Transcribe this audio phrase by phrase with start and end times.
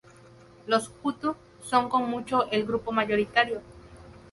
[0.65, 3.61] Los hutu son con mucho el grupo mayoritario.